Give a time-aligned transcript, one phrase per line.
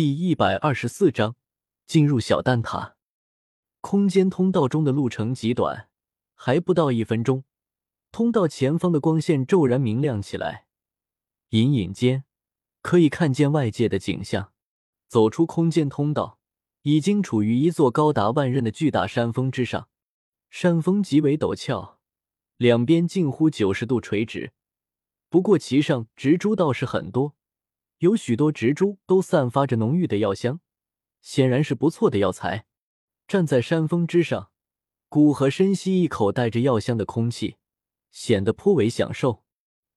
[0.00, 1.36] 第一百二十四章
[1.86, 2.96] 进入小蛋塔。
[3.82, 5.90] 空间通道中的路程极短，
[6.34, 7.44] 还不到一分钟，
[8.10, 10.64] 通道前方的光线骤然明亮起来，
[11.50, 12.24] 隐隐间
[12.80, 14.54] 可以看见外界的景象。
[15.06, 16.38] 走出空间通道，
[16.80, 19.90] 已经处于一座高达万仞的巨大山峰之上。
[20.48, 21.98] 山峰极为陡峭，
[22.56, 24.54] 两边近乎九十度垂直，
[25.28, 27.36] 不过其上植株倒是很多。
[28.00, 30.60] 有许多植株都散发着浓郁的药香，
[31.20, 32.64] 显然是不错的药材。
[33.28, 34.50] 站在山峰之上，
[35.10, 37.56] 古河深吸一口带着药香的空气，
[38.10, 39.44] 显得颇为享受。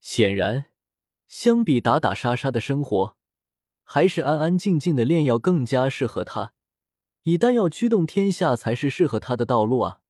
[0.01, 0.65] 显然，
[1.29, 3.15] 相比打打杀杀的生活，
[3.83, 6.53] 还是安安静静的炼药更加适合他。
[7.23, 10.01] 以丹药驱动天下才是适合他的道路啊！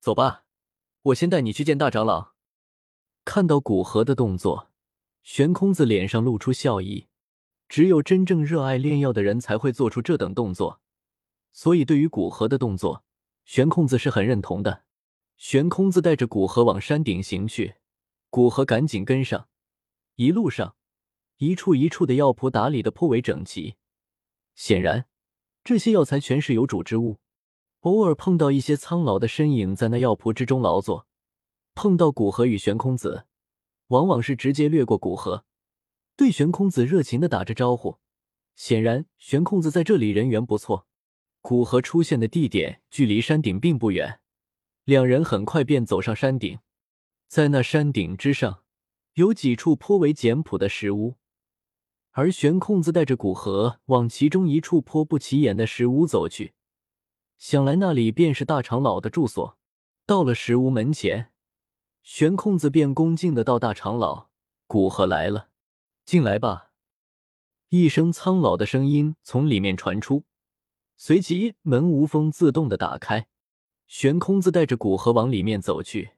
[0.00, 0.44] 走吧，
[1.00, 2.34] 我先带你去见大长老。
[3.24, 4.70] 看到古河的动作，
[5.22, 7.07] 悬空子脸上露出笑意。
[7.68, 10.80] 只有真正热爱炼药的人才会做出这等动作，
[11.52, 13.04] 所以对于古河的动作，
[13.44, 14.84] 悬空子是很认同的。
[15.36, 17.76] 悬空子带着古河往山顶行去，
[18.30, 19.48] 古河赶紧跟上。
[20.16, 20.74] 一路上，
[21.36, 23.76] 一处一处的药铺打理的颇为整齐，
[24.54, 25.06] 显然
[25.62, 27.18] 这些药材全是有主之物。
[27.80, 31.06] 偶尔碰到一些苍老的身影在那药铺之中劳作，
[31.74, 33.26] 碰到古河与悬空子，
[33.88, 35.44] 往往是直接掠过古河。
[36.18, 37.98] 对玄空子热情的打着招呼，
[38.56, 40.88] 显然玄空子在这里人缘不错。
[41.40, 44.18] 古河出现的地点距离山顶并不远，
[44.82, 46.58] 两人很快便走上山顶。
[47.28, 48.64] 在那山顶之上，
[49.14, 51.14] 有几处颇为简朴的石屋，
[52.10, 56.52] 而玄空子带着古河往其中一处颇不起眼的石屋走去，
[57.38, 59.56] 想来那里便是大长老的住所。
[60.04, 61.30] 到了石屋门前，
[62.02, 64.30] 玄空子便恭敬的道：“大长老，
[64.66, 65.50] 古河来了。”
[66.08, 66.70] 进来吧！
[67.68, 70.24] 一声苍老的声音从里面传出，
[70.96, 73.28] 随即门无风自动的打开，
[73.86, 76.12] 悬空子带着古河往里面走去。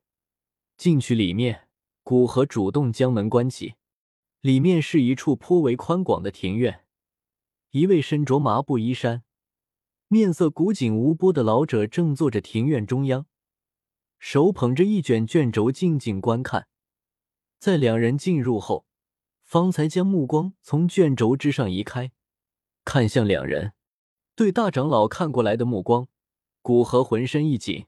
[0.77, 1.67] 进去里面，
[2.05, 3.74] 古河主动将门关起。
[4.42, 6.84] 里面是一处颇为宽广的庭院，
[7.73, 9.24] 一位身着麻布衣衫、
[10.06, 13.27] 面色古井无波的老者正坐着庭院中央，
[14.20, 16.68] 手捧着一卷卷轴静静观看。
[17.58, 18.86] 在两人进入后。
[19.50, 22.12] 方才将目光从卷轴之上移开，
[22.84, 23.72] 看向两人，
[24.36, 26.06] 对大长老看过来的目光，
[26.62, 27.86] 古河浑身一紧，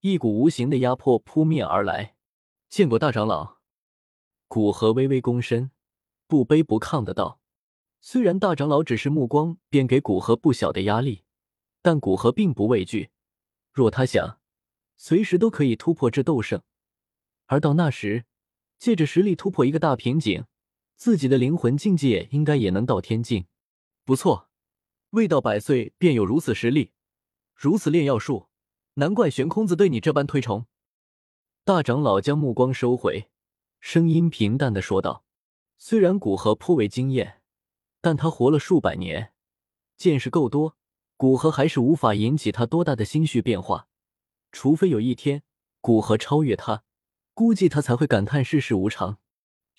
[0.00, 2.16] 一股无形的压迫扑面而来。
[2.68, 3.58] 见过大长老，
[4.48, 5.70] 古河微微躬身，
[6.26, 7.38] 不卑不亢的道
[8.02, 11.22] ：“虽然大长老只是目光便给古河不小的压力，
[11.80, 13.10] 但古河并不畏惧。
[13.72, 14.40] 若他想，
[14.96, 16.60] 随时都可以突破至斗圣，
[17.46, 18.24] 而到那时，
[18.80, 20.44] 借着实力突破一个大瓶颈。”
[20.98, 23.46] 自己的灵魂境界应该也能到天境，
[24.04, 24.50] 不错，
[25.10, 26.90] 未到百岁便有如此实力，
[27.54, 28.48] 如此炼药术，
[28.94, 30.66] 难怪玄空子对你这般推崇。
[31.64, 33.30] 大长老将目光收回，
[33.78, 35.24] 声音平淡的说道
[35.78, 37.42] ：“虽然古河颇为惊艳，
[38.00, 39.32] 但他活了数百年，
[39.96, 40.76] 见识够多，
[41.16, 43.86] 古河还是无法引起他多大的心绪变化。
[44.50, 45.44] 除非有一天
[45.80, 46.82] 古河超越他，
[47.34, 49.18] 估计他才会感叹世事无常。”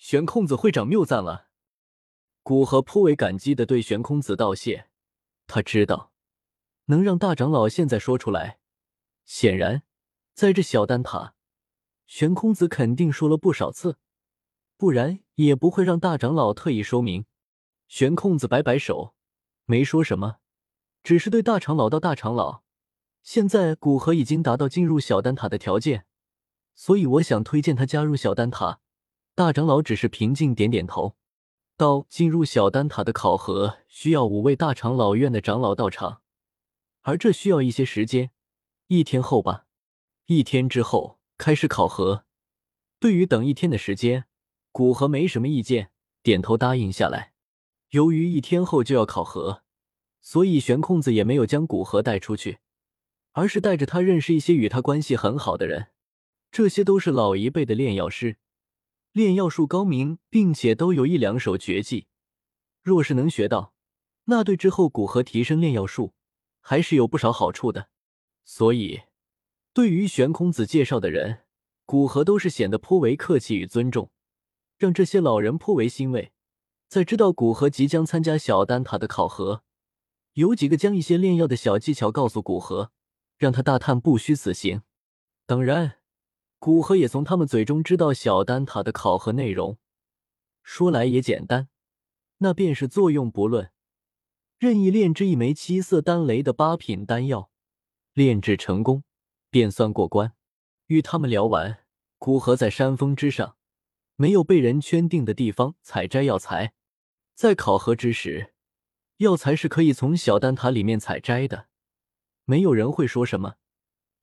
[0.00, 1.48] 玄空子会长谬赞了，
[2.42, 4.88] 古河颇为感激的对玄空子道谢。
[5.46, 6.10] 他知道，
[6.86, 8.60] 能让大长老现在说出来，
[9.26, 9.82] 显然
[10.32, 11.34] 在这小丹塔，
[12.06, 13.98] 玄空子肯定说了不少次，
[14.78, 17.26] 不然也不会让大长老特意说明。
[17.86, 19.14] 玄空子摆摆手，
[19.66, 20.38] 没说什么，
[21.02, 22.62] 只是对大长老道：“大长老，
[23.22, 26.06] 现在古河已经达到进入小丹塔的条件，
[26.74, 28.80] 所以我想推荐他加入小丹塔。”
[29.40, 31.16] 大长老只是平静点点头，
[31.78, 36.20] 道：“进入小丹塔的考核需要五位大长老院的长老到场，
[37.00, 38.32] 而这需要一些时间，
[38.88, 39.64] 一天后吧。
[40.26, 42.26] 一天之后开始考核。
[42.98, 44.26] 对于等一天的时间，
[44.72, 45.90] 古河没什么意见，
[46.22, 47.32] 点头答应下来。
[47.92, 49.62] 由于一天后就要考核，
[50.20, 52.58] 所以玄空子也没有将古河带出去，
[53.32, 55.86] 而是带着他认识一些与他关系很好的人，
[56.52, 58.36] 这些都是老一辈的炼药师。”
[59.12, 62.06] 炼药术高明，并且都有一两手绝技。
[62.80, 63.74] 若是能学到，
[64.24, 66.14] 那对之后古河提升炼药术
[66.60, 67.88] 还是有不少好处的。
[68.44, 69.02] 所以，
[69.72, 71.40] 对于玄空子介绍的人，
[71.84, 74.12] 古河都是显得颇为客气与尊重，
[74.78, 76.32] 让这些老人颇为欣慰。
[76.88, 79.64] 在知道古河即将参加小丹塔的考核，
[80.34, 82.92] 有几个将一些炼药的小技巧告诉古河，
[83.36, 84.82] 让他大叹不虚此行。
[85.46, 85.99] 当然。
[86.60, 89.78] 古河也从他们嘴中知道小丹塔的考核内容，
[90.62, 91.70] 说来也简单，
[92.36, 93.72] 那便是作用不论，
[94.58, 97.50] 任意炼制一枚七色丹雷的八品丹药，
[98.12, 99.04] 炼制成功
[99.48, 100.34] 便算过关。
[100.88, 101.78] 与他们聊完，
[102.18, 103.56] 古河在山峰之上，
[104.16, 106.74] 没有被人圈定的地方采摘药材。
[107.34, 108.52] 在考核之时，
[109.16, 111.68] 药材是可以从小丹塔里面采摘的，
[112.44, 113.54] 没有人会说什么。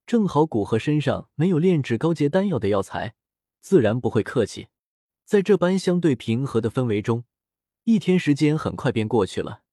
[0.07, 3.13] 正好古河身上没有炼制高阶丹药的药材，
[3.59, 4.69] 自然不会客气。
[5.25, 7.25] 在这般相对平和的氛围中，
[7.83, 9.63] 一天时间很快便过去了。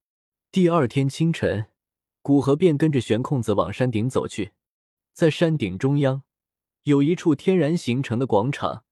[0.50, 1.66] 第二天清晨，
[2.20, 4.50] 古河便跟着玄空子往山顶走去。
[5.12, 6.24] 在山顶中央，
[6.82, 8.82] 有一处天然形成的广场，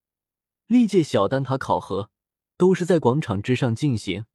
[0.69, 2.11] 历届小丹塔考核
[2.57, 4.27] 都是在广场之上进行，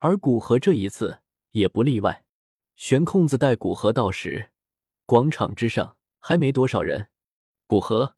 [0.00, 1.20] 而古河这一次
[1.52, 2.26] 也不例外。
[2.76, 4.50] 玄空子带古河到时，
[5.06, 7.08] 广场之上还没多少人。
[7.66, 8.16] 古河，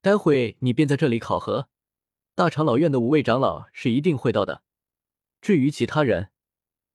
[0.00, 1.68] 待会你便在这里考核。
[2.34, 4.62] 大长老院的五位长老是一定会到的，
[5.42, 6.30] 至于其他人，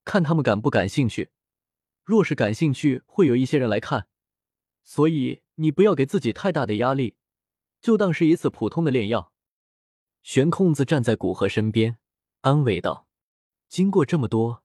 [0.04, 1.30] 看他们感不感兴趣。
[2.04, 4.08] 若是感兴趣，会有一些人来看，
[4.84, 7.16] 所以你不要给自己太大的压力，
[7.80, 9.32] 就当是一次普通的炼药。
[10.24, 12.00] 玄空子站在古河身边，
[12.42, 13.08] 安慰道
[13.70, 14.64] ：“经过这么多，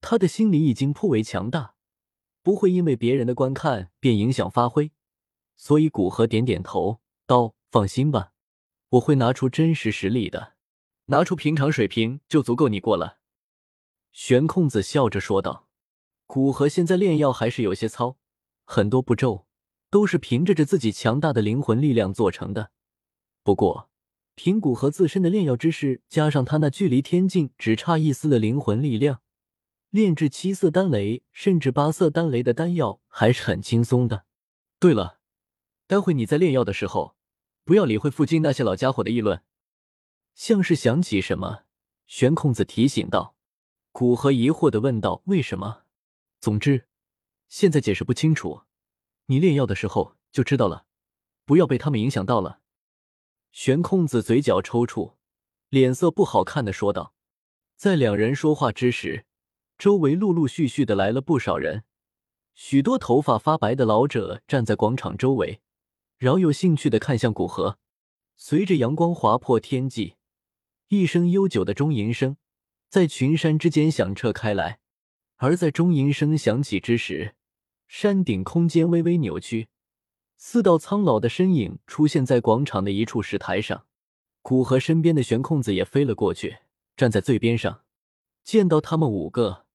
[0.00, 1.74] 他的心理已经颇为强大，
[2.42, 4.90] 不会因为别人的观看便影响发挥。”
[5.58, 8.32] 所以古河点点头，道：“放心吧。”
[8.92, 10.54] 我会拿出真实实力的，
[11.06, 13.18] 拿出平常水平就足够你过了。”
[14.12, 15.68] 玄空子笑着说道。
[16.26, 18.18] 古河现在炼药还是有些糙，
[18.64, 19.46] 很多步骤
[19.90, 22.70] 都是凭着着自己强大的灵魂力量做成的。
[23.42, 23.88] 不过，
[24.34, 29.22] 凭古河自身的炼药知识，加上他那距离天境只差一丝的灵魂力量，
[29.88, 34.26] 炼制七色丹雷甚至八色丹雷的丹药还是很轻松的。
[34.78, 35.17] 对了，
[35.88, 37.16] 待会你在炼药的时候。
[37.64, 39.42] 不要理会附近那些老家伙的议论，
[40.34, 41.64] 像是想起什么，
[42.06, 43.34] 玄空子提醒道。
[43.92, 45.82] 古河疑惑的问道：“为什么？”
[46.40, 46.86] 总之，
[47.46, 48.62] 现在解释不清楚，
[49.26, 50.86] 你炼药的时候就知道了。
[51.44, 52.60] 不要被他们影响到了。
[53.52, 55.16] 玄空子嘴角抽搐，
[55.68, 57.12] 脸色不好看的说道。
[57.76, 59.26] 在两人说话之时，
[59.76, 61.84] 周围陆陆续续的来了不少人，
[62.54, 65.60] 许多头发发白的老者站在广场周围。
[66.18, 67.78] 饶有兴趣的看向古河，
[68.36, 70.16] 随着阳光划破天际，
[70.88, 72.36] 一声悠久的钟吟声
[72.88, 74.80] 在群山之间响彻开来。
[75.36, 77.36] 而在钟吟声响起之时，
[77.86, 79.68] 山顶空间微微扭曲，
[80.36, 83.86] 四道苍老的身影出现在广场的一处石台上。
[84.42, 86.56] 古河身边的悬空子也飞了过去，
[86.96, 87.82] 站在最边上。
[88.42, 89.66] 见到他们五个，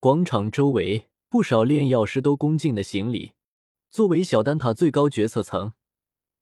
[0.00, 3.34] 广场周围不少炼药师都恭敬的行礼。
[3.88, 5.74] 作为小丹塔最高决策层。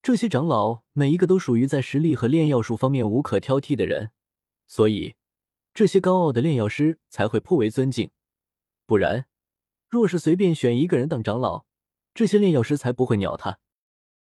[0.02, 4.12] 这些长老每一个都属于在实力和炼药术方面无可挑剔的人，
[4.66, 5.14] 所以
[5.74, 8.10] 这些高傲的炼药师才会颇为尊敬。
[8.86, 9.26] 不然，
[9.88, 11.66] 若是随便选一个人当长老，
[12.14, 13.58] 这些炼药师才不会鸟他。